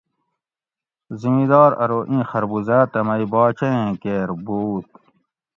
[1.21, 4.87] زمیدار ارو ایں خربوزاۤ تہ مئ باچہ ایں کیر بووت